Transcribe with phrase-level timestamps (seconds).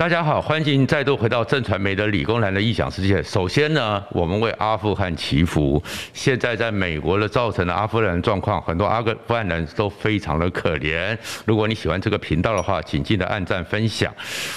[0.00, 3.22] 大家好，欢迎再度回到正传媒的理工男的异想世界。
[3.22, 5.82] 首先呢，我们为阿富汗祈福。
[6.14, 11.14] 现在在美国的造成的阿富汗的状况，很多阿富汗人都非常的可怜。
[11.44, 14.10] 如果你喜欢这个频道的话，请记得按赞分享。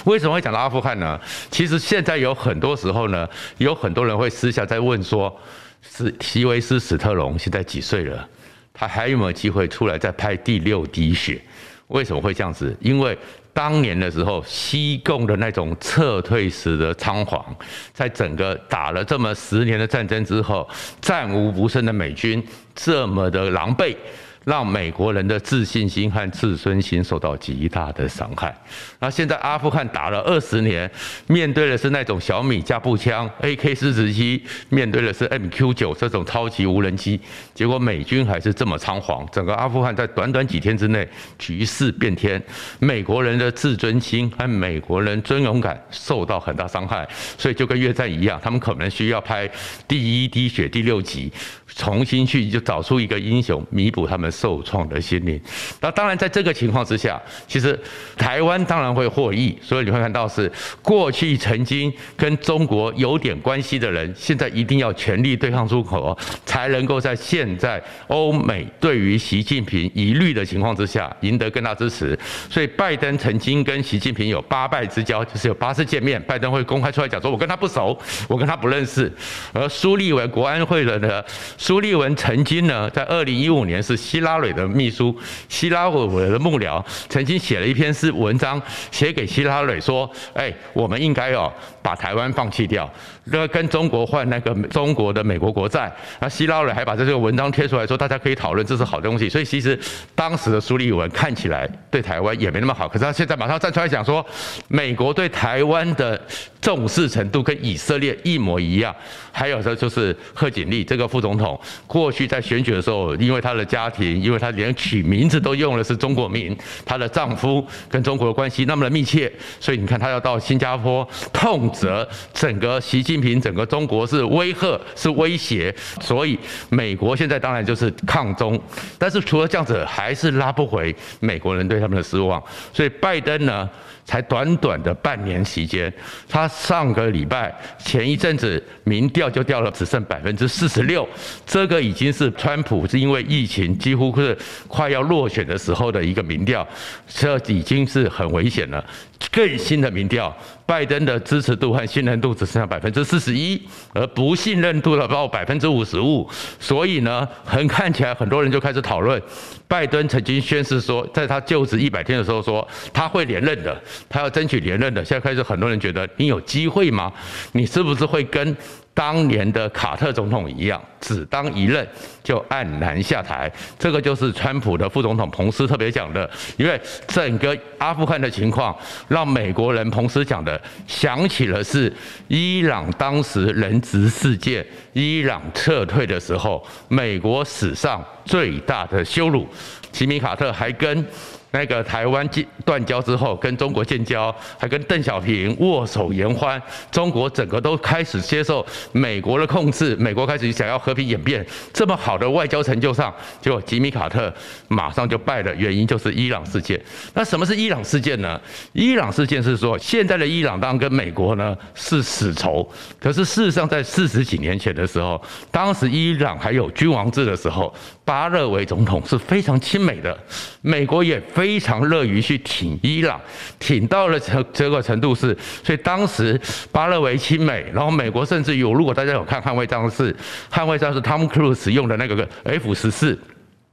[0.06, 1.20] 为什么会讲到阿富汗呢？
[1.52, 5.38] 其实现在有很多时候呢，有很多人会私下在问说，
[5.82, 8.26] 是席维斯·史特龙现在几岁了？
[8.74, 11.42] 他还有没有机会出来再拍第六滴血？
[11.90, 12.74] 为什么会这样子？
[12.80, 13.16] 因为
[13.54, 17.46] 当年的时候，西贡的那种撤退时的仓皇，
[17.94, 20.68] 在整个打了这么十年的战争之后，
[21.00, 23.96] 战无不胜的美军这么的狼狈。
[24.44, 28.56] 让美国人的自信心和自尊心受到极大的伤害。
[29.00, 30.90] 那现在阿富汗打了二十年，
[31.28, 37.20] 面对的是那种小米加步枪、AK 四十七，面对的是 MQ 九这种超级无人机，
[37.54, 39.26] 结果美军还是这么仓皇。
[39.32, 41.08] 整个阿富汗在短短几天之内
[41.38, 42.42] 局势变天，
[42.80, 47.08] 美国人的自尊心和美国人尊荣感受到很大伤害。
[47.38, 49.50] 所以就跟越战一样，他们可能需要拍
[49.88, 51.32] 第一滴血第六集，
[51.76, 54.34] 重新去就找出一个英雄弥补他们。
[54.34, 55.40] 受创的心灵。
[55.80, 57.80] 那当然，在这个情况之下，其实
[58.18, 59.58] 台湾当然会获益。
[59.62, 72.18] 所以你会看到，是过去曾经跟中国有点关系的人，现在一定要全力对抗出口，才能够在现在欧美对于习近平疑虑的情况之下，赢得更大支持。
[72.50, 79.12] 所以，拜登曾经跟习近平有八拜之交，就是有八次见面，拜登会公开出来讲说：“我跟他不熟，我跟他不认识。”
[79.54, 81.24] 而苏立文国安会的呢，
[81.64, 88.62] 苏立文曾经呢，在二零一五年是希拉蕊的秘书，希拉蕊的幕僚曾经写了一篇是文章，
[88.92, 91.50] 写给希拉蕊说：“哎，我们应该哦
[91.82, 92.92] 把台湾放弃掉，
[93.26, 99.78] 那跟中国换那个中国的美国国债。”那希拉蕊还把这个文章贴出来说：“大家可以讨论，这是好东西。”所以其实
[100.16, 104.26] 当时的苏立文看起来对台湾也没那么好，可是他现在马上站出来讲说，
[104.68, 106.20] 美国对台湾的
[106.62, 108.96] 重视程度跟以色列一模一样。
[109.36, 114.14] 还有这就是贺锦丽这个副总统，过去在选举的时候，因为他的家庭。
[114.24, 116.56] 因为他连取名字都用的是中国名，
[116.86, 126.38] 她的丈夫跟中国的关系那么的密切，所以你看她要到新加坡痛责整个习近平，整个中国是威吓是威胁，所以
[126.70, 128.60] 美国现在当然就是抗中，
[128.98, 132.42] 但是除了这样子，还是拉不回美国人对他们的失望，
[132.72, 133.70] 所以拜登呢？
[134.06, 135.92] 才短短的半年时间，
[136.28, 141.08] 他上个礼拜前一阵子民调就掉了，只剩百分之四十六，
[141.46, 144.38] 这个已经是川普是因为疫情几乎是
[144.68, 146.68] 快要落选的时候的一个民调，
[147.08, 148.84] 这已经是很危险了。
[149.32, 153.60] 更新的民调，拜登的支持度和信任度只剩下百分之四十一，
[153.94, 156.30] 而不信任度的到百分之五十五。
[156.60, 159.20] 所以呢，很看起来很多人就开始讨论，
[159.66, 165.04] 拜登曾经宣誓说，在他就职一百天的时候说他会连任的，他要争取连任的。
[165.04, 167.12] 现在开始很多人觉得你有机会吗？
[167.52, 168.56] 你是不是会跟？
[168.96, 171.84] 当年的卡特总统一样，只当一任
[172.24, 173.52] 就黯然下台。
[173.80, 178.78] 这个就是川普的副总统彭斯特别讲的，因为整个阿富汗的情况，
[179.08, 181.92] 让美国人彭斯讲的想起了是
[182.28, 189.48] 伊朗当时人质事件，伊朗撤退的时候，美国史上最大的羞辱。
[189.92, 191.04] 吉米卡特还跟。
[191.54, 192.28] 那个台湾
[192.66, 196.60] 断交之后，跟中国建交，还跟邓小平握手言欢，
[196.92, 204.34] 中国整个都开始接受美国的控制，美国开始想要和平演变，这么好的外交成就上，结果吉米卡特
[204.68, 206.82] 马上就败了，原因就是伊朗事件。
[207.14, 208.42] 那什么是伊朗事件呢？
[208.72, 212.68] 伊朗事件是说，现在的伊朗当然跟美国呢是死仇，
[213.00, 215.22] 可是事实上在四十几年前的时候，
[215.52, 217.72] 当时伊朗还有君王制的时候，
[218.04, 220.18] 巴勒维总统是非常亲美的，
[220.64, 221.43] 美国也非。
[221.44, 223.20] 非常乐于去挺伊朗，
[223.60, 226.40] 挺到了这这个程度是，所以当时
[226.72, 230.14] 巴勒维亲美，然后美国甚至有，如果大家有看《捍卫战士》，
[230.50, 233.20] 《捍卫战士》汤姆·克鲁斯用的那个 F 十四。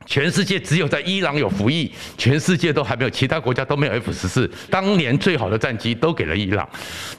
[0.06, 4.50] 全世界只有在伊朗有服役，全世界都还没有，其他国家都没有 F 十四。
[4.68, 6.68] 当年最好的战机都给了伊朗，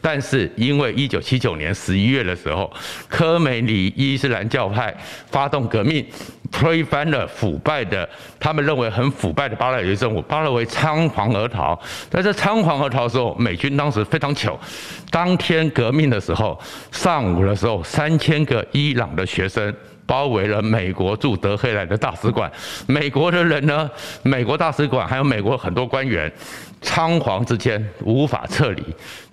[0.01, 2.71] 但是因为一九七九年十一月的时候，
[3.07, 4.93] 科梅里伊斯兰教派
[5.29, 6.05] 发动革命，
[6.51, 8.07] 推翻了腐败的，
[8.39, 11.79] 他们认为很腐败的巴勒维政府，巴勒维仓皇而逃。
[12.09, 14.59] 在这仓皇而逃的时候，美军当时非常糗，
[15.09, 16.59] 当天革命的时候，
[16.91, 19.73] 上午的时候，三千个伊朗的学生。
[20.05, 22.51] 包围了美国驻德黑兰的大使馆，
[22.87, 23.89] 美国的人呢？
[24.23, 26.31] 美国大使馆还有美国很多官员，
[26.81, 28.83] 仓皇之间无法撤离，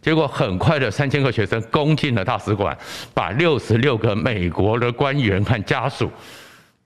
[0.00, 2.76] 结果很快的三千个学生攻进了大使馆，
[3.12, 6.10] 把六十六个美国的官员和家属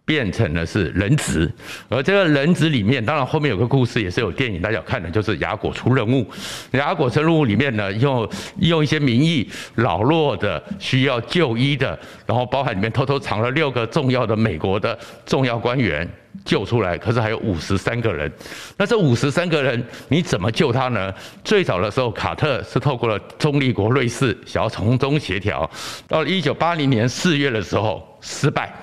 [0.04, 1.50] 变成了是人质，
[1.88, 6.26] 而这个人质里面，当然后面有个故事，也是有电影大家看的，就是雅果出任务。
[6.72, 8.28] 雅果出任务里面呢，用
[8.58, 16.08] 用一些名义，老弱的需要就医的，然后包含里面偷偷藏了六个重要的美国的重要官员
[16.44, 18.30] 救出来，可是还有五十三个人。
[18.76, 21.14] 那这五十三个人你怎么救他呢？
[21.44, 25.70] 最早的时候，卡特是透过了中立国瑞士想要从中协调，
[26.08, 28.74] 到了一九八零年四月的时候失败。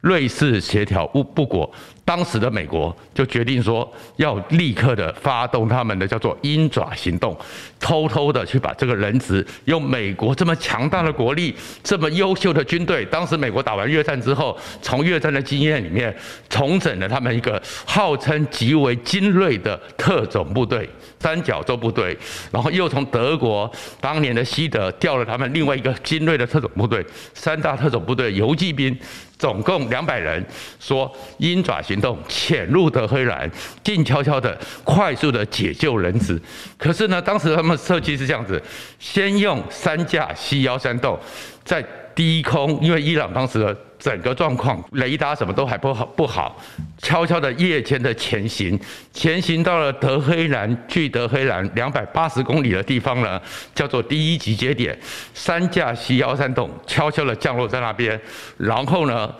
[0.00, 1.70] 瑞士协调不不果，
[2.04, 7.36] 当时的美国就决定说要立刻的发动他们的叫做鹰爪行动，
[7.78, 16.14] 偷偷的去把这个人质用美国这么强大的国力、这么优秀的军队，当时美国打完越战之后，从越战的经验里面
[16.48, 22.16] 重整了他们一个号称极为精锐的特种部队——三角洲部队，
[22.50, 23.70] 然后又从德国
[24.00, 27.04] 当年的西德调了他们另外一个精锐的特种部队——
[27.34, 28.96] 三大特种部队游骑兵。
[29.38, 30.44] 总共两百人，
[30.78, 33.50] 说鹰爪行动潜入的和黑人，
[33.82, 36.40] 静悄悄的、快速的解救人质。
[36.76, 38.62] 可是呢，当时他们设计是这样子：
[38.98, 41.18] 先用三架 C 幺三洞
[41.64, 41.84] 在
[42.20, 43.74] 低空，因为伊朗当时的。
[44.00, 46.56] 整个状况，雷达什么都还不好，不好，
[46.96, 48.80] 悄悄的夜间的前行，
[49.12, 53.38] 前行到了德黑兰，距德黑兰两百八十公里的地方呢，
[53.74, 54.98] 叫做第一集结点，
[55.34, 58.18] 三架 C 幺三洞悄悄的降落在那边，
[58.56, 59.30] 然后呢，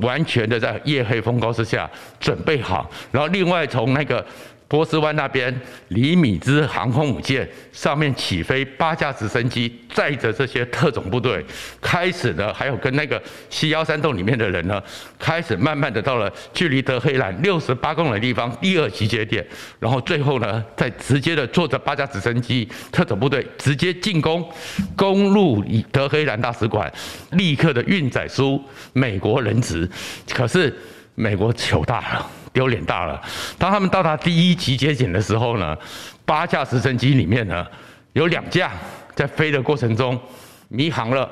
[0.00, 1.86] 完全的在夜黑风高之下
[2.18, 4.24] 准备好，然后另外从那个。
[4.68, 11.42] 波斯湾那边，李米兹航空母舰上面起飞八架直升机，载着这些特种部队，
[11.80, 14.80] 开始呢，还有跟那个西幺三洞里面的人呢，
[15.18, 19.42] 开始慢慢的到了距离德黑兰六十八公里的地方第二集结点，
[19.80, 24.46] 然后最后呢，再直接的坐着八架直升机，特种部队直接进攻，
[24.94, 26.92] 攻入德黑兰大使馆，
[27.32, 28.62] 立刻的运载出
[28.92, 29.88] 美国人质，
[30.30, 30.76] 可是
[31.14, 32.30] 美国糗大了。
[32.58, 33.20] 有脸大了！
[33.56, 35.76] 当他们到达第一集结点的时候呢，
[36.24, 37.64] 八架直升机里面呢，
[38.12, 38.72] 有两架
[39.14, 40.20] 在飞的过程中
[40.68, 41.28] 迷航了，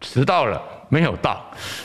[0.00, 1.44] 迟到了，没有到。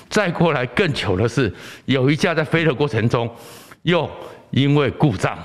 [0.09, 1.51] 再过来更糗的是，
[1.85, 3.29] 有一架在飞的过程中
[3.81, 4.09] 又
[4.51, 5.37] 因为故障，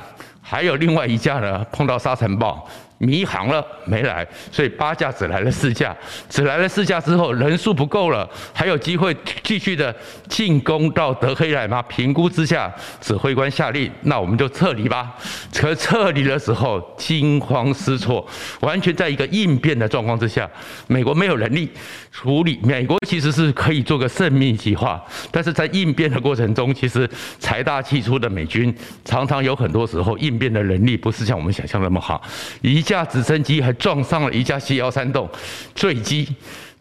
[0.43, 2.69] 还有另外一架呢碰到沙尘暴。
[2.99, 5.97] 迷航了，没来，所以八架只来了四架，
[6.29, 9.95] 只来了四架之后，人数不够了，还有机会继续的
[10.29, 11.81] 进攻到德黑兰吗？
[11.83, 15.15] 评估之下，指挥官下令，那我们就撤离吧。
[15.55, 18.27] 可撤离的时候惊慌失措，
[18.61, 20.49] 完全在一个应变的状况之下，
[20.89, 21.71] 美国没有能力
[22.11, 22.59] 处理。
[22.63, 25.01] 美国其实是可以做个胜命计划，
[25.31, 27.09] 但是在应变的过程中，其实
[27.39, 28.75] 财大气粗的美军
[29.05, 32.21] 常常有很多时候应变的能力不是像我们想象那么好。
[32.61, 35.29] 一架直升机还撞上了一架 C 幺三洞，
[35.75, 36.27] 坠机，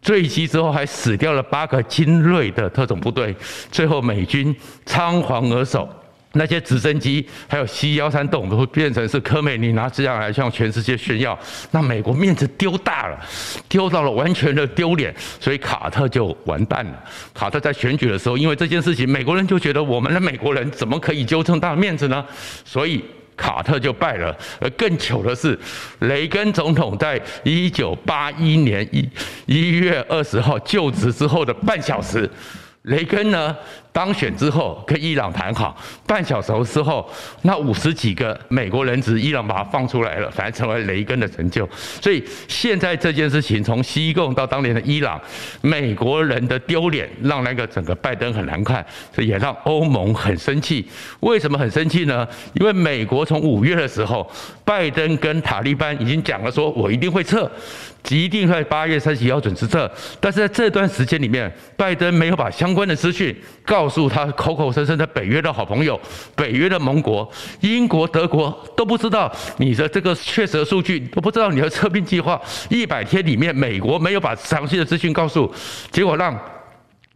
[0.02, 3.36] 坠机之后还死掉了八个精锐的特种部队，
[3.70, 4.56] 最后美军
[4.86, 5.90] 仓皇而走，
[6.32, 11.38] 那些直升机还有 C 幺三洞都会变成是科美尼拿这样来向全世界炫耀，
[11.72, 13.20] 那美国面子丢大了，
[13.68, 17.04] 丢到了完全的丢脸，所以卡特就完蛋了。
[17.34, 22.26] 卡特在选举的时候，因为这件事情，美国人就觉得我们的美国人怎么可以丢这么大的面子呢？
[22.64, 23.04] 所以。
[23.38, 25.58] 卡特就败了，而更糗的是，
[26.00, 29.08] 雷根总统在一九八一年一
[29.46, 32.30] 一月二十号就职之后的半小时，
[32.82, 33.56] 雷根呢，
[33.98, 37.10] 当选之后跟伊朗谈好，半小时之后，
[37.42, 41.68] 那五十几个美国人质，伊朗把他放出来了，反而成为雷根的成就。
[42.00, 45.20] 所以现在这件事情，从西贡到当年的伊朗，
[45.62, 50.88] 美国人的丢脸，让那个整个拜登很难看，这也让欧盟很生气。
[51.22, 52.28] 为什么很生气呢？
[52.54, 54.30] 因为美国从五月的时候，
[54.64, 57.50] 拜登跟塔利班已经讲了，说我一定会撤，
[58.10, 59.92] 一定会八月三十一号准时撤。
[60.20, 63.87] 但是在这段时间里面，拜登没有把相关的资讯告。
[63.88, 65.98] 告诉他口口声声的北约的好朋友、
[66.36, 67.26] 北约的盟国，
[67.62, 72.38] 英国、德国都不知道你的这个确实数据，都不知道你的撤兵计划。
[72.70, 75.50] 一百天里面，美国没有把详细的资讯告诉，
[75.90, 76.38] 结果让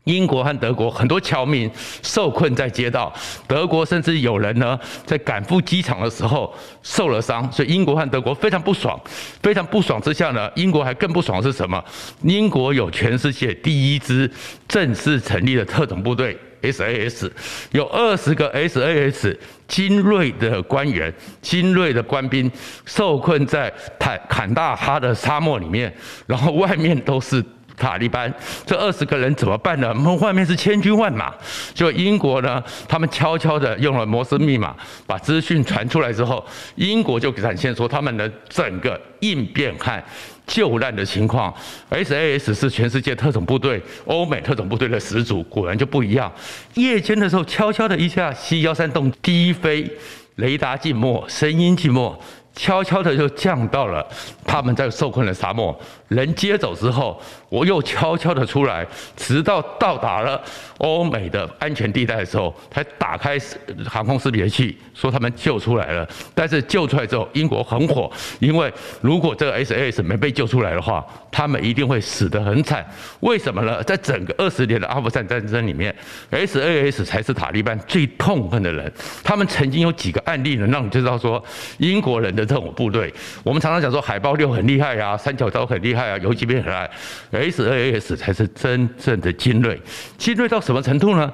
[0.06, 1.70] 英国和德国很多侨民
[2.02, 3.14] 受困在街道。
[3.46, 8.98] 德国甚至有人呢在赶赴机场的时候受了伤，所以英国和德国非常不爽。
[9.44, 11.84] 非常不爽之下呢，英国还更不爽的是什么？
[12.22, 14.32] 英国有全世界第一支
[14.70, 16.40] 正式成立的特种部队。
[16.62, 17.30] SAS
[17.72, 19.38] 有二十个 SAS
[19.68, 22.52] 精锐的官员、精锐的官兵
[22.86, 25.94] 受困在坦坎大哈的沙漠里面，
[26.28, 27.44] 然后外面都是
[27.78, 28.32] 塔利班，
[28.64, 29.88] 这二十个人怎么办呢？
[29.90, 31.34] 我们外面是千军万马，
[31.74, 34.76] 就英国呢，他们悄悄的用了摩斯密码
[35.08, 40.04] 把资讯传出来之后，英国就展现出他们的整个应变和
[40.52, 41.54] 救难的情况。
[41.90, 46.30] SAS 是全世界特种部队、欧美特种部队的始祖，果然就不一样。
[46.74, 49.90] 夜间的时候，悄悄的一下西幺三洞低飞，
[50.36, 52.20] 雷达静默，声音静默。
[52.54, 54.06] 悄悄的就降到了
[54.46, 55.78] 他们在受困的沙漠，
[56.10, 60.40] 人接走之后，我又悄悄的出来，直到到达了
[60.80, 63.40] 欧美的安全地带的时候，才打开
[63.88, 66.08] 航空识别器，说他们救出来了。
[66.36, 72.86] 但是救出来之后，英国很火，因为如果这个 SAS 没被救出来的话，他们一定会死得很惨。
[73.22, 73.82] 为什么呢？
[73.84, 75.96] 在整个二十年的阿富汗战争里面
[76.32, 78.92] ，SAS 才是塔利班最痛恨的人。
[79.24, 81.42] 他们曾经有几个案例能让你知道说，
[81.78, 82.41] 英国人的。
[82.46, 86.90] 特种部队，我们常常讲说海豹六很厉害啊，三角洲很厉害啊，游击兵很厉害
[87.32, 89.80] ，SAS 才是真正的精锐。
[90.18, 91.32] 精锐到什么程度呢？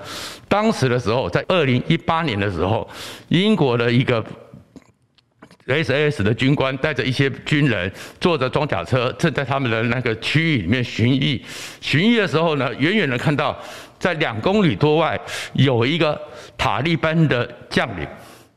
[0.48, 2.88] 当时的时候，在二零一八年的时候，
[3.30, 4.24] 英国的一个
[5.68, 11.42] SAS 的军官带着一些军人，坐着装甲车，正在他们的那个区域里面巡弋。
[11.82, 13.58] 巡弋的时候呢，远远的看到
[14.00, 15.20] 在两公里多外
[15.54, 16.20] 有一个
[16.58, 18.08] 塔利班的将领。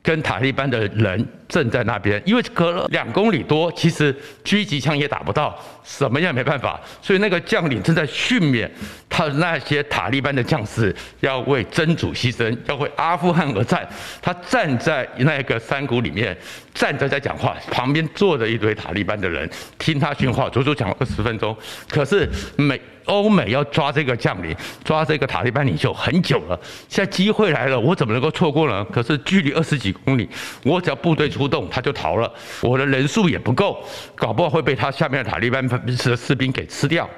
[0.03, 5.53] 跟塔利班的人正在那边，因为隔了两公里多，其实狙击枪也打不到，
[5.83, 8.69] 什么也没办法，所以那个将领正在训勉
[9.09, 13.85] 他那些塔利班的将士要为真主牺牲，要为阿富汗而战。
[14.21, 16.35] 他站在那个山谷里面，
[16.73, 21.53] 站着在讲话，旁边坐着一堆塔利班的人听他训话，足足讲了二十分钟。
[21.89, 24.55] 可是每欧美要抓这个将领，
[24.85, 28.85] 抓这个塔利班领袖很久了，现在机会来了，我怎么能够错过呢？
[28.85, 30.29] 可是距离二十几公里，
[30.63, 32.31] 我只要部队出不动，他就逃了。
[32.61, 33.83] 我的人数也不够，
[34.15, 37.09] 搞不好会被他下面的塔利班的士兵给吃掉。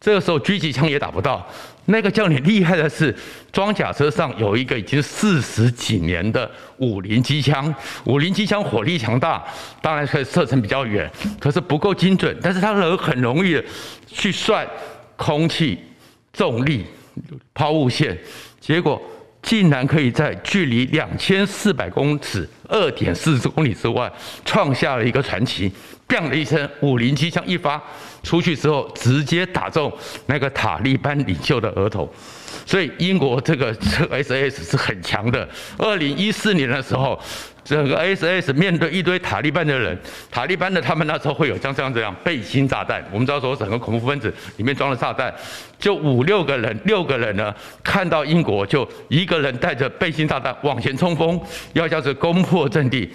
[0.00, 1.46] 这个时候狙击枪也打不到。
[1.86, 3.14] 那个将领厉害的是，
[3.52, 7.72] 装甲车上有一个已经四十几年的五零机枪，
[8.04, 9.44] 五零机枪火力强大，
[9.82, 12.36] 当然可以射程比较远，可是不够精准。
[12.42, 13.64] 但是他能很容易的
[14.08, 14.66] 去算。
[15.18, 15.78] 空气、
[16.30, 16.84] 重力、
[17.54, 18.14] 抛物线，
[18.60, 19.00] 结果
[19.46, 24.12] 竟然可以在距离两千四百公尺、二点四公里之外，
[24.44, 25.70] 创下了一个传奇。
[26.08, 27.80] 砰的一声，五零机枪一发
[28.24, 29.92] 出去之后，直接打中
[30.26, 32.12] 那个塔利班领袖的额头。
[32.64, 35.48] 所以英国这个这个 S S 是很强的。
[35.78, 37.18] 二零一四年的时候。
[37.66, 39.98] 整个 S S 面对一堆塔利班的人，
[40.30, 43.04] 塔利班的他们那时候会有像这样这样背心炸弹。
[43.10, 45.34] 我们知道说整个恐怖分子里面装了炸弹，
[45.76, 51.40] 就五六个人，六个人呢看到英国就一个人带着背心炸弹往前冲锋，
[51.72, 53.12] 要叫做攻破阵地。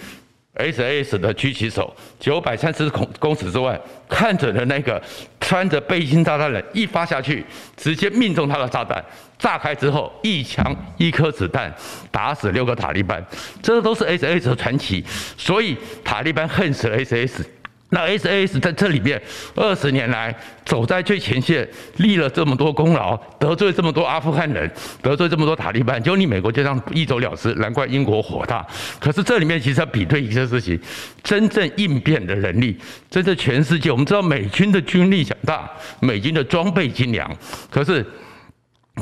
[0.55, 1.17] S.S.
[1.17, 3.79] 的狙击手九百三十公公尺之外
[4.10, 5.01] 看准了那个
[5.39, 7.46] 穿着背心炸弹的人，一发下去，
[7.77, 9.03] 直接命中他的炸弹。
[9.39, 11.74] 炸开之后，一枪一颗子弹
[12.12, 13.25] 打死六个塔利班，
[13.62, 14.50] 这都是 S.S.
[14.50, 15.03] 的传奇。
[15.38, 17.46] 所以塔利班恨死了 S.S.。
[17.91, 19.21] 那 SAS 在这里面
[19.53, 21.67] 二十年来走在最前线，
[21.98, 24.69] 立了这么多功劳，得罪这么多阿富汗人，
[25.01, 28.65] 得罪这么多塔利班，就你美国就这样一走了之，难怪英国火大。
[29.00, 30.79] 可是这里面其实要比对一些事情，
[31.21, 32.77] 真正应变的能力，
[33.10, 35.69] 真正全世界我们知道美军的军力强大，
[36.00, 37.29] 美军的装备精良，
[37.69, 38.05] 可是。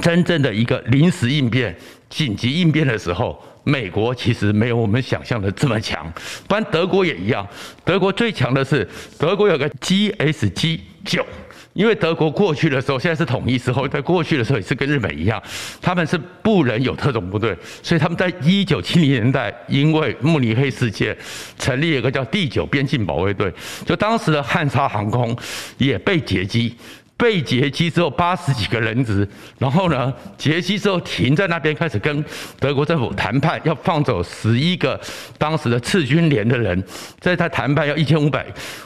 [0.04, 1.76] 真正的一个临时应变、
[2.10, 6.12] 紧急应变的时候，美国其实没有我们想象的这么强。
[6.48, 7.48] 不然德国也一样，
[7.84, 8.88] 德国最强的是
[9.18, 11.26] 德国有个 GSG 九，
[11.74, 15.42] 因为德国过去的时候，现在是统一之后，在过去的时候也是跟日本一样，
[15.82, 21.16] 他们是不能有特种部队，所以他们在一九七零年代因为慕尼黑事件，
[21.58, 23.54] 成立了一个叫第九边境保卫队，
[23.86, 25.36] 就当时的汉莎航空
[25.78, 26.76] 也被劫机。
[27.20, 32.24] 被劫机之后，八十几个人质，然后呢，劫机之后停在那边，开始跟
[32.62, 34.98] 德国政府谈判，要放走十一个
[35.38, 36.82] 当时的赤军连的人。
[37.20, 38.46] 在他谈判要一千五百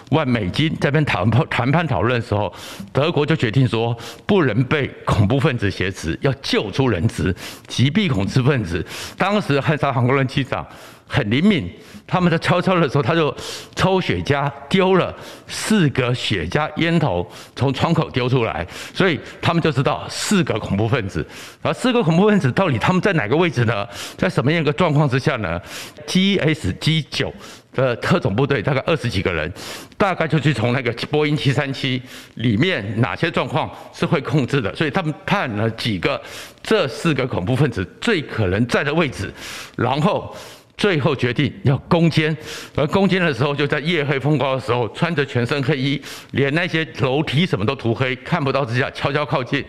[0.09, 2.51] 万美金，在边谈判谈判讨论的时候，
[2.91, 7.35] 德国就决定说，不能被恐怖分子挟持，要救出人质，
[7.67, 8.83] 击毙恐怖分子。
[9.15, 10.65] 当时汉莎航空的机长。
[11.07, 11.71] 很灵敏，
[12.07, 13.35] 他们在悄悄的时候，他就
[13.75, 15.15] 抽雪茄丢了
[15.47, 21.25] 四个雪茄烟头从窗口丢出来，所以他们就知道四个恐怖分子。
[21.61, 23.87] 而四个恐怖分子到底他们在哪个位置呢？
[24.17, 25.61] 在什么样一个状况之下呢
[26.07, 27.31] ？GSG 九
[27.73, 29.51] 的特种部队大概二十几个人，
[29.97, 32.01] 大概就去从那个波音七三七
[32.35, 36.19] 里面哪些状况是会控制的，所以他们判了几个
[36.63, 39.31] 这四个恐怖分子最可能在的位置，
[39.75, 40.35] 然后。
[40.75, 42.35] 最后决定要攻坚，
[42.75, 46.01] 而攻坚的时候就在夜黑风高的时候，穿着全身黑衣，
[46.31, 49.63] 连那些楼梯什么都涂黑，看不到之下，悄悄靠近，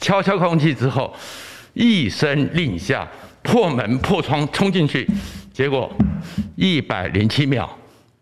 [0.00, 1.14] 悄悄靠近之后，
[1.74, 3.08] 一声令下，
[3.42, 5.08] 破门破窗冲进去，
[5.52, 5.90] 结果
[6.56, 7.78] 一百零七秒。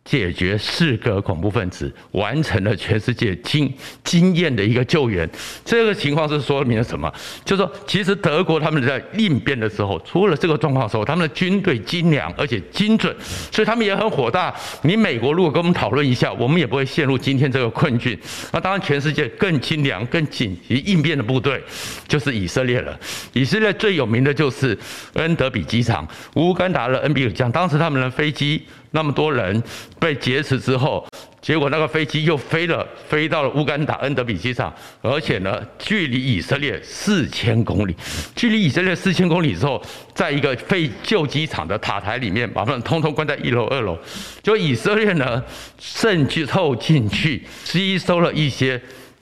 [0.07, 3.71] 解决四个恐怖分子，完成了全世界惊
[4.05, 5.29] 惊艳的一个救援。
[5.65, 7.13] 这个情况是说明了什么？
[7.45, 13.15] 就是说，其实德国他们在应变的时候，出了这个状况的时候，他们的军队精良而且精准，
[13.51, 14.55] 所以他们也很火大。
[14.83, 18.17] 你美国如果跟我们讨论一下，我们也不会陷入今天这个困境。
[18.53, 21.61] 那当然，全世界更精良、更紧急应变的部队
[22.07, 22.97] 就是以色列了。
[23.33, 24.79] 以色列最有名的就是
[25.15, 28.63] 恩德比机场，乌干达的恩比尔江，当时他们的飞机。
[28.93, 29.63] 那么多人
[29.99, 31.07] 被劫持之后，
[31.43, 37.95] 结果那个飞机又飞了，飞到了乌干达恩德比机场，而且呢，距离以色列四千公里，
[38.35, 39.81] 距离以色列四千公里之后，
[40.15, 43.99] 在一个废旧机场的塔台里面，把他们通通关在一楼、二楼。
[44.43, 45.43] 就以色列呢，
[45.79, 48.81] 渗透进去，吸收了一些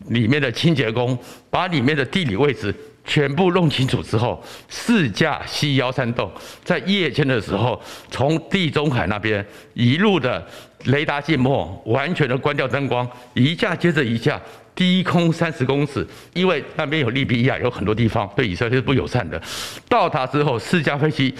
[0.08, 1.18] 里面的清洁工，
[1.50, 2.74] 把里面的地理位置。
[3.04, 6.30] 全部弄清楚之后，四架 C 幺三洞
[6.64, 7.80] 在夜间的时候，
[8.10, 9.44] 从地中海那边
[9.74, 10.44] 一路的
[10.84, 14.40] 雷达静默，完全的关掉灯光，一架接着一架，
[14.74, 19.40] 低空三十公尺，因为那边有利比亚，有很多地方对以色列是不友善的。
[19.88, 21.34] 到达之后，四架飞机。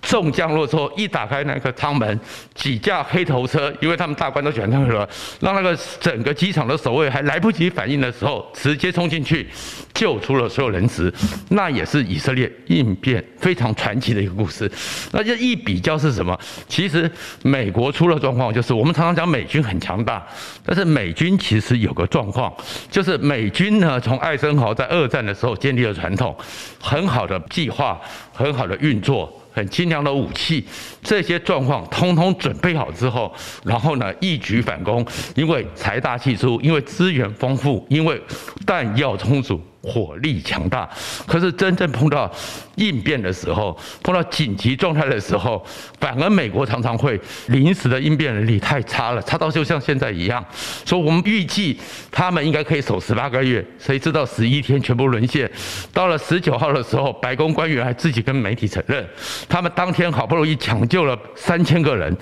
[0.00, 2.20] 重降落之后，一打开那个舱门，
[2.54, 5.08] 几架黑头车，因为他们大官都喜欢这样说，
[5.40, 9.46] 让那个整个机场的守卫还来不及反应的时候，直接冲进去
[9.92, 11.12] 救出了所有人质。
[11.50, 14.70] 那也是以色列应变非常传奇的一个故事。
[15.12, 16.38] 那这一比较是什么？
[16.68, 17.10] 其实
[17.42, 20.24] 美国出了状况，就是我们常常讲美军很强大，
[20.64, 22.52] 但是美军其实有个状况，
[22.90, 26.36] 就是美军呢，从艾森豪在二战的时候建立了传统，
[26.80, 28.00] 很好的计划，
[28.32, 29.32] 很好的运作。
[29.58, 30.64] 很精良的武器，
[31.02, 33.34] 这些状况通通准备好之后，
[33.64, 38.22] 然后呢，一举反攻，因为财大气粗，因为资源丰富，因为
[38.64, 39.60] 弹药充足。
[39.88, 40.88] 火力强大，
[41.26, 42.30] 可是真正碰到
[42.76, 45.64] 应变的时候，碰到紧急状态的时候，
[45.98, 50.44] 反而美国常常会临时的应变能力太差了，差到就像现在一样。
[50.84, 51.78] 所以我们预计
[52.10, 55.50] 他们应该可以守十八个月，谁知道十一天全部沦陷。
[55.92, 59.08] 到了十九号的时候，白宫官员还自己跟媒体承认，
[59.48, 62.14] 他们当天好不容易抢救了三千个人，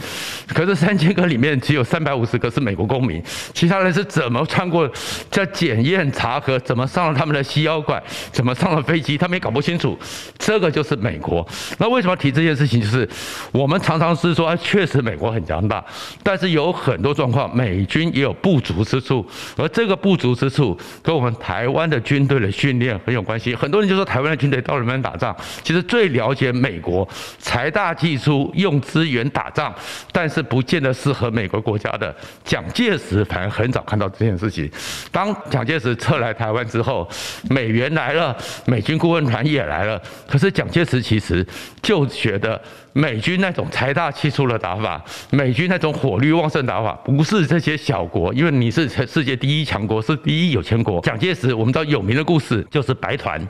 [0.46, 3.20] 可是三千个里面只有三百五十个是美国公民，
[3.52, 4.88] 其他人是怎么穿过
[5.30, 7.42] 这检验查核，怎么上了他们的？
[7.56, 9.16] 西妖怪怎么上了飞机？
[9.16, 9.98] 他们也搞不清楚。
[10.38, 11.46] 这个就是美国。
[11.78, 12.78] 那为什么提这件事情？
[12.78, 13.08] 就是
[13.50, 15.82] 我们常常是说，确实美国很强大，
[16.22, 19.26] 但是有很多状况，美军也有不足之处。
[19.56, 23.54] 而这个不足之处跟我们台湾的军队的训练很有关系。
[23.54, 25.34] 很多人就说台湾的军队到底能不能打仗？
[25.62, 29.74] 其实最了解美国财大气粗，用资源打仗，
[30.12, 32.14] 但是不见得适合美国国家的
[32.44, 34.70] 蒋介石，反而很早看到这件事情。
[35.10, 37.08] 当蒋介石撤来台湾之后。
[37.48, 40.00] 美元来了，美军顾问团也来了。
[40.26, 41.46] 可是蒋介石其实
[41.82, 42.60] 就觉得
[42.92, 51.00] 美军那种财大气粗的打法，美军那种火力旺盛打法，不是这些小国，因为你是世界第一强国，是第一有钱国。
[51.00, 53.40] 蒋介石我们知道有名的故事就是白团，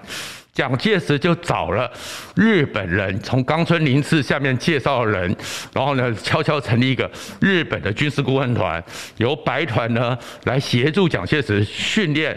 [0.52, 1.90] 蒋介石就找了
[2.34, 5.34] 日本人，从冈村宁次下面介绍人，
[5.72, 8.82] 然后呢悄悄成立一个日本的军事顾问团，
[9.18, 12.36] 由白团呢来协助蒋介石训练。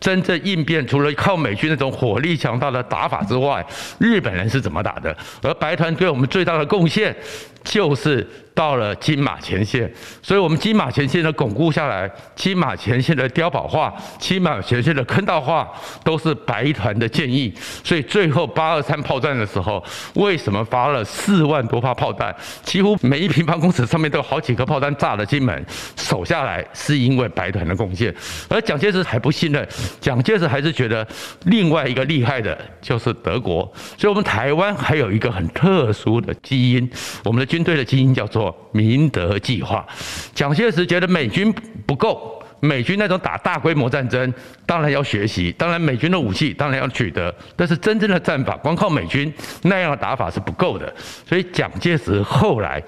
[0.00, 3.64] 真正应变，除了靠美军那种火力强大的打法之外，
[3.98, 5.14] 日本人是怎么打的？
[5.42, 7.14] 而白团对我们最大的贡献，
[7.62, 9.92] 就是到了金马前线。
[10.22, 15.70] 所以，我们金马前线的巩固下来，金马前线的碉堡化，金马前线的坑道化，
[16.02, 17.52] 都是白团的建议。
[17.84, 19.84] 所以，最后八二三炮战的时候，
[20.14, 22.34] 为什么发了四万多发炮弹？
[22.62, 28.14] 几乎每一平方公尺上面都有好几颗炮弹炸了金门，守下来是因为白团的贡献。
[28.48, 29.68] 而蒋介石还不信任。
[30.00, 31.06] 蒋介石还是觉得
[31.44, 33.62] 另外一个厉害的就是德国，
[33.96, 36.90] 所以我们台湾还有一个很特殊的基因，
[37.24, 39.86] 我们的军队的基因叫做明德计划。
[40.34, 41.52] 蒋介石觉得美军
[41.86, 44.32] 不够，美军那种打大规模战争
[44.66, 50.92] 当然要学习，当然美军的武器当然要取得，但是真正的战法光靠美军那样的打法是不够的，
[51.26, 52.82] 所以蒋介石后来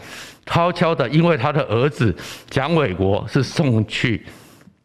[0.47, 2.15] 悄悄的，因为他的儿子
[2.51, 4.25] 蒋纬国是送去。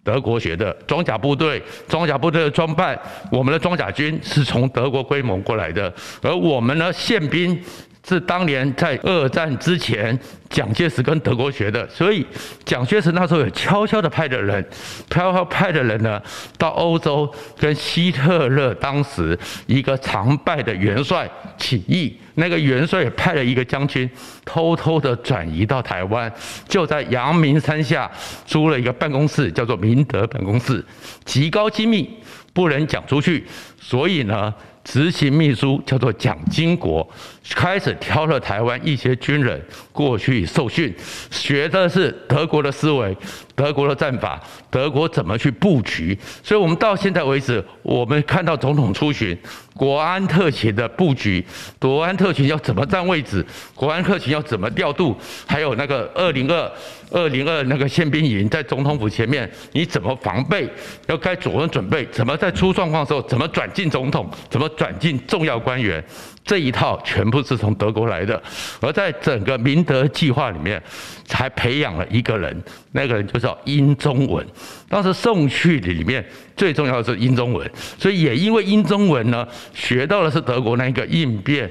[0.07, 2.97] 德国学的装甲部队，装甲部队的装扮，
[3.29, 7.61] 我们的装甲军是从德国规模过来的，而我们呢，宪兵
[8.07, 10.17] 是当年在二战之前，
[10.49, 12.25] 蒋介石跟德国学的，所以
[12.63, 14.65] 蒋介石那时候有悄悄的派的人，
[15.09, 16.21] 悄悄派的人呢，
[16.57, 22.17] 到欧洲跟希特勒当时一个常败的元帅起义。
[22.35, 24.09] 那个元帅也派了一个将军
[24.45, 26.31] 偷偷的转移到台湾，
[26.69, 28.09] 就在阳明山下
[28.45, 30.85] 租了一个办公室，叫做明德办公室，
[31.25, 32.09] 极高机密，
[32.53, 33.45] 不能讲出去，
[33.81, 34.53] 所以呢。
[34.87, 37.05] 执行秘书叫做蒋经国，
[37.49, 40.95] 开始挑了台湾一些军人过去受训，
[41.29, 43.15] 学的是德国的思维。
[43.57, 44.39] 德国的战法，
[44.69, 46.15] 德国怎么去布局？
[46.43, 49.35] 所以，我们到现在为止，我们看到总统出巡，
[49.73, 51.43] 国安特勤的布局，
[51.79, 53.43] 国安特勤要怎么站位置，
[53.73, 55.17] 国安特勤要怎么调度，
[55.47, 56.71] 还有那个二零二
[57.09, 60.69] 二零二那个宪兵营在总统府前面，你怎么防备？
[61.07, 62.05] 要该怎么准备？
[62.11, 64.29] 怎么在出状况的时候，怎么转进总统？
[64.51, 66.03] 怎么转进重要官员？
[66.45, 68.41] 这一套全部是从德国来的，
[68.79, 70.81] 而在整个明德计划里面，
[71.25, 74.45] 才培养了一个人，那个人就是叫英中文。
[74.89, 81.69] 当时送去里面最重要的是英中文，所以也因为英中文呢，学到的是德国那个应变、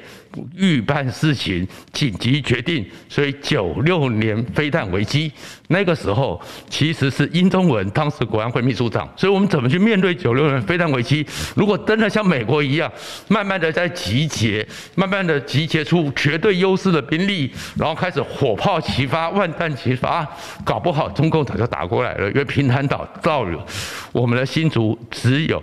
[0.57, 2.85] 预办事情、紧急决定。
[3.09, 5.31] 所以九六年飞弹危机
[5.69, 9.09] 那个时候，其实是殷宗文当时国安会秘书长。
[9.17, 11.27] 所以我们怎么去面对九六年飞弹危机？
[11.55, 12.91] 如果真的像美国一样，
[13.29, 20.27] 慢慢的在集结，慢慢的集结出绝对优势的兵力，然后开始火炮齐发、万弹齐发，
[20.65, 23.07] 搞不好中共早就打过来了，因为平潭岛。
[23.23, 23.67] 到了
[24.13, 25.63] 我们的新竹只有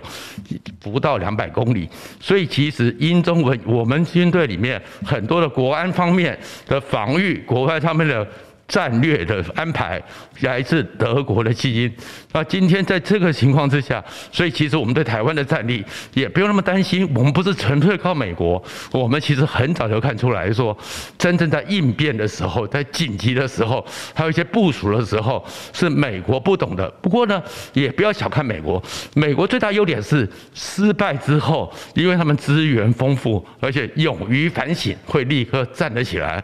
[0.80, 1.88] 不到两百公里，
[2.20, 4.56] 所以其实殷宗文我们军队里
[5.04, 8.26] 很多的国安方面的防御，国外他们的。
[8.66, 10.02] 战略的安排
[10.40, 11.92] 来自德国的基因。
[12.32, 17.08] 那今天在这个情况之下，所以其实我们对台湾的战力也不用那么担心。
[17.14, 20.76] 我们不是纯粹靠美国，我们其实很早就看出来说，
[21.18, 26.88] 真正在应变的时候，在紧急的时候，还有一些部署的时候，是美国不懂的。
[27.02, 28.82] 不过呢，也不要小看美国。
[29.14, 36.42] 美国最大优点是失败之后，因为他们资源丰富，而且勇于反省，会立刻站得起来，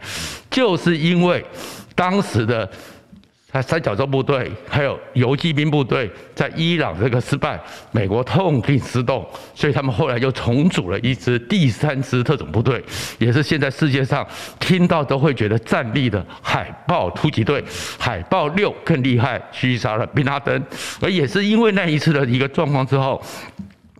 [0.49, 1.43] 就是因为。
[1.95, 2.69] 当时的
[3.53, 7.59] 他三角洲部队还有游击兵部队在伊朗这个失败，
[7.91, 12.81] 美国痛定思痛，所以他们后来又重组了一支第三支特种部队，
[13.19, 14.25] 也是现在世界上
[14.57, 17.61] 听到都会觉得战力的海豹突击队，
[17.99, 20.63] 海豹六更厉害，击杀了宾拉登，
[21.01, 23.21] 而也是因为那一次的一个状况之后。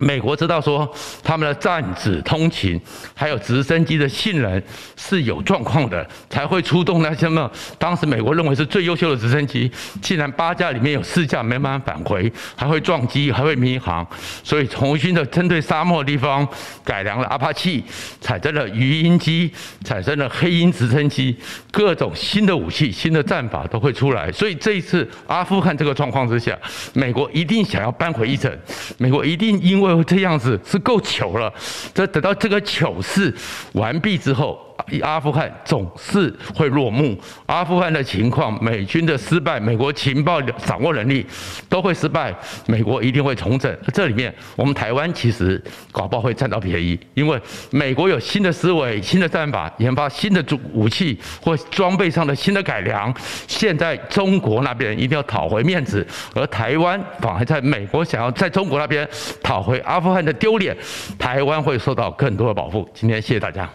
[0.02, 2.78] 美国知道说他们的战指通勤，
[3.14, 4.60] 还有直升机的性能
[4.96, 7.48] 是有状况的，才会出动那些么？
[7.78, 9.70] 当时美国认为是最优秀的直升机，
[10.02, 14.04] 竟然八架里面有四架没办法返回，还会撞击，还会迷航，
[14.42, 16.46] 所以重新的针对沙漠地方
[16.84, 17.84] 改良了阿帕奇，
[18.20, 19.52] 产生了鱼鹰机，
[19.84, 21.36] 产生了黑鹰直升机，
[21.70, 24.32] 各种新的武器、新的战法都会出来。
[24.32, 26.58] 所以这一次阿富汗这个状况之下，
[26.92, 28.52] 美国一定想要扳回一城，
[28.98, 29.91] 美国一定因为。
[30.04, 31.52] 这样子是够糗了，
[31.92, 33.34] 这等到这个糗事
[33.72, 34.71] 完毕之后。
[35.02, 37.18] 阿富汗总是会落幕。
[37.46, 41.26] 阿富汗的情况，美军的失败，美国情报掌握能力
[41.68, 42.34] 都会失败。
[42.66, 43.74] 美国一定会重整。
[43.92, 53.12] 这里面，我们台湾其实搞不好会占到便宜，因为美国有新的思维、新的战法，研发新的武器或装备上的新的改良。
[53.46, 59.08] 现在中国那边一定要讨回面子，而台湾反而在美国想要在中国那边
[59.42, 60.76] 讨回阿富汗的丢脸，
[61.18, 62.88] 台湾会受到更多的保护。
[62.94, 63.68] 今天谢谢大家。